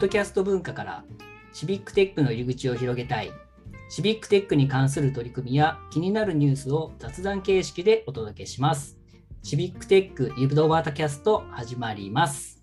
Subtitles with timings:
[0.00, 1.04] ポッドキャスト文化から
[1.52, 3.30] シビックテックの入り口を広げたい、
[3.90, 8.96] シビックテックに関する取り組みや気になるニュースを雑談形式でお届けします。
[9.42, 12.62] シビックテックユードバータキャスト始まります。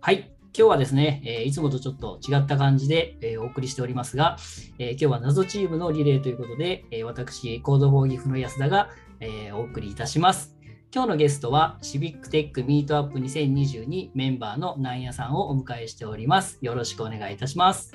[0.00, 0.30] はい。
[0.56, 4.36] 今日はですね、えいつもとちょっと違った感じで、えお送りしておりますが、
[4.78, 10.55] え今日は謎チームのリレーということで、え私、 Code for Gifu の安田が、えお送りいたします。
[10.94, 16.58] 今日のゲストはシビックテックミートアップ2022メンバーの南谷さんをお迎えしております。
[16.62, 17.94] よろしくお願いいたします。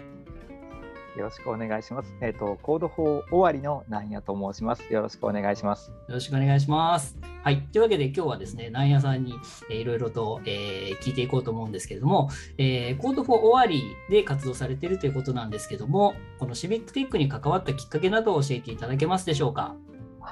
[1.18, 2.14] よろしくお願いします。
[2.22, 4.84] えっ、ー、と、 Code for OWARI の南谷と申します。
[4.92, 5.90] よろしくお願いします。
[5.90, 7.18] よろしくお願いします。
[7.44, 7.64] はい。
[7.72, 9.34] というわけで今日はですね、南谷さんに、
[9.70, 19.76] えー、いろいろと、えー、聞いていこうと思うんですけれども、えー、 Code for OWARI で活動されているということなんですけども、このシビックテックに関わったきっかけなどを教えていただけますでしょうか？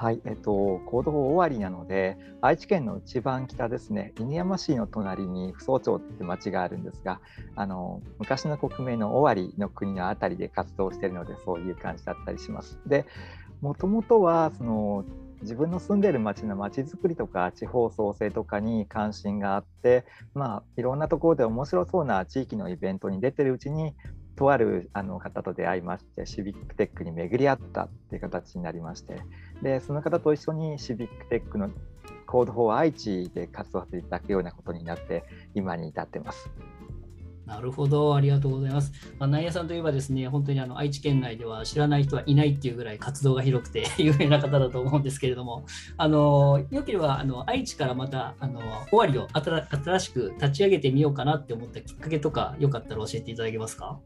[0.00, 7.20] はい、えっと、行動終わりなので、愛知県の一番北ですね、犬山市の隣に扶桑町って町があるんですが、
[7.54, 12.78] あの昔の国名の尾張の国の辺りで活動しているので、そういう感じだったりします。
[12.86, 13.04] で、
[13.60, 15.04] もともとはその
[15.42, 23.94] 自分の住んでる町の町づくりとか地方創生とかに関心があって、まあ、いろんなところで面白そうな地域のイベントに出てるうちに
[24.40, 29.18] とあるあの方と出会いましてシビックテックに巡り合ったっていう形になりまして
[29.62, 31.70] でその方と一緒にシビックテックの
[32.26, 35.24] コード4愛知で活動させていただくようなことになって
[35.54, 36.50] 今に至ってます。
[37.50, 38.92] なるほど、ありがとうございます。
[39.18, 45.64] まあ、内野さんといえばですね、本当にあの愛知県内では知らない人はいないっていうぐらい活動が広くて 有名な方だと思うんですけれども、
[45.96, 53.98] あのよければあの愛知からまたあの終わりを新しく立ち上げてみようかなって思ったきっかけとか、よかったら教えていただけますか？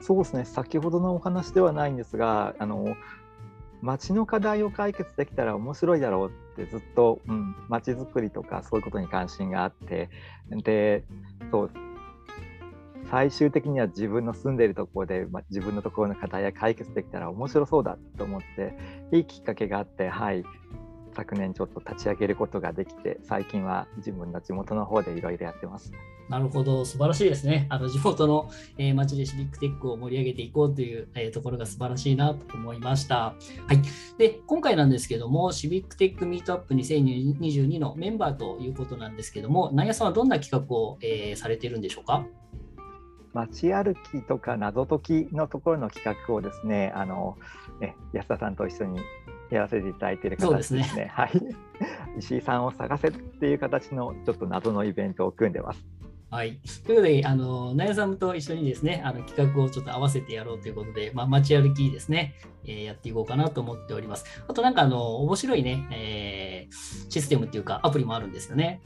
[0.00, 2.96] そうですね、先ほどのお話ではないんですが、あの
[3.80, 10.08] 街の課題を解決できたら面白いだろうってずっと、うん、街づくりとかそういうことに関心があって
[10.50, 11.04] で
[11.50, 11.70] そう
[13.12, 18.74] 最終的には自分の住んでいるところで、まあ、自分のところの課題が解決できたら面白そうだと思って
[19.14, 20.42] いいきっかけがあってはい
[21.14, 25.92] 昨年ちょっと立ち上げることができて最近は自分の地元の方でいろいろやってます。
[26.30, 27.66] なるほど素晴らしいですね。
[27.68, 33.16] あの地元の、えー、町でシビックテックを盛り上げていこうという、えー、ところが素晴らしいなと思いました。
[33.16, 33.34] は
[33.74, 33.82] い、
[34.16, 42.24] で今回なんですけどもシビックテックミートアップ2022のメンバーということなんですけども内野さんはどんな企画を、えー、されているんでしょうか？
[43.34, 47.38] 街歩きとか謎解きのところの企画をですね、あの
[47.80, 49.00] ね安田さんと一緒に
[49.50, 50.84] やらせていただいている形ですね。
[50.84, 51.32] すねはい、
[52.18, 55.84] 石井さんを探せっていう形のちょっと謎のイベントを組んでます。
[56.30, 64.24] はい、ということで、あのナヤさんと一緒にですね、あの企画をちょっと合わせてやろうということで、まあ、街歩きですね、えー、やっていこうかなと思っております。
[64.48, 68.80] あとなんかあの面白いね、えー、システムっていうかアプリもあるんですよね。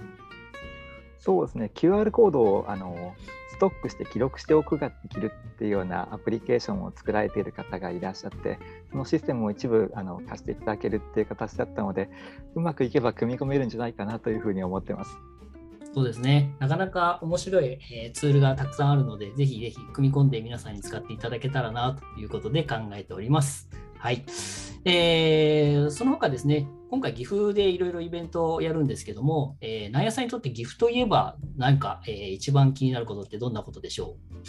[1.20, 3.14] そうですね、QR コードをあの
[3.56, 8.58] ストックして記録しておくができるっていうようなアプリケーションを作られている方がいらっしゃって
[8.90, 12.10] そのシステムを一部あの貸していただけるっていう形だったので
[12.54, 15.16] うまくいけば組み込めるんじゃないかなというふうに思ってます。
[15.94, 16.54] そうですね。
[16.58, 23.70] なかなか面白い、えツールがたくさんあるので、ぜひぜひ組み込んで皆さんに使っていただけたらなということで考えております。
[23.96, 24.22] はい。
[24.88, 34.46] えー、その他ですね、今回岐阜でいろいろイベントをやるんですけども、えー、さんにとって岐阜といえば何か、えー、一番気になることってどんなことでしょう？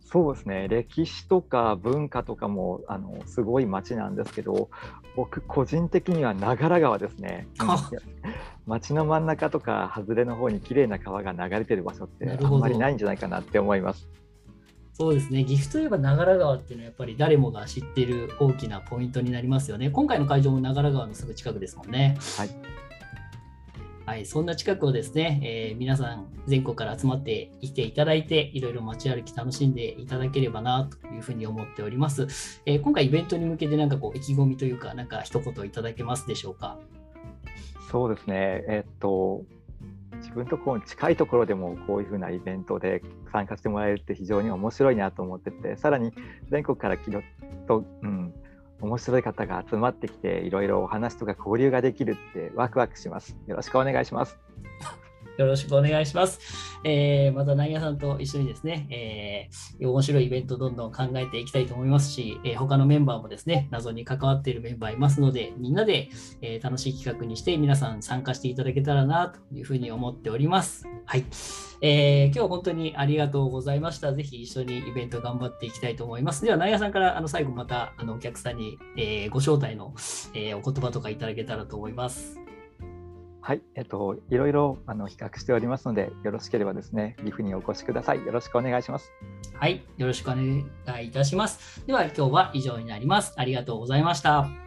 [0.00, 0.68] そうですね。
[0.68, 4.70] 歴史とか文化とかもあのすごい街なんですけど
[5.14, 7.48] 僕個人的には長良川ですね。
[8.64, 14.08] 街の真ん中とか外れの方に綺麗な川が流れてる場所ってあんまりないんじゃないかなって思います。
[14.98, 19.90] そうですね、岐阜といえば長良川っていうのはやっぱり誰もが知っている大きなポイントになりますよね。
[19.90, 22.16] 今回の会場も長良川のすぐ近くですもんね。
[22.38, 22.50] はい。
[24.06, 32.62] はい、そんな近くをですね、えー、皆さん全国から集まってきていただいて、いろいろ街歩き楽しんでいただければなというふうに思っております。
[32.64, 36.78] えー、今回イベントに向けてなんかこう意気込みというか、なんか一言いただけますでしょうか？
[37.90, 39.44] そうですね、えー、っと
[40.16, 43.02] 自分とこう近いところでもこういうふうなイベントで
[43.36, 46.14] 参加してもらえるって非常に面白いなと思っててさらに
[46.50, 47.10] 全国からき
[47.68, 48.32] と、うん、
[48.80, 53.36] 面白い方が集まってきていろいろお話とか交流ができるってワクワクします。
[53.46, 54.45] よろしくお願いします。
[55.38, 56.40] よろしくお願いします。
[56.84, 66.08] えー、また、ナイヤさんと一緒にですね、えー、面白いイベントどんどん考えていきたいと思いますし、えー、他のメンバーもですね、謎に関わっているメンバーいますので、みんなで、
[66.42, 70.86] えー、楽しい企画にして皆さん参加していただけたらなというふうに思っております。
[71.04, 71.24] はい。
[71.82, 74.12] えー、今日は本当にありがとうございました。
[74.12, 76.44] ぜひ一緒にイベント頑張っていきたいと思います。
[76.44, 79.94] では、ナイヤさんからあの最後またあのお客さんに、えー、ご招待の、
[80.34, 82.38] えー、お言葉とかいただけたらと思います。
[83.46, 88.26] はい、えっと、いろいろあの比較しておりますので、よろしければですね、岐阜にお越しください。
[88.26, 89.12] よろしくお願いします。
[89.54, 90.64] はい、よろしくお願
[91.00, 91.86] いいたします。
[91.86, 93.34] では、今日は以上になります。
[93.36, 94.65] ありがとうございました。